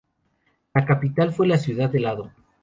[0.73, 2.31] La capital fue la ciudad de Lado.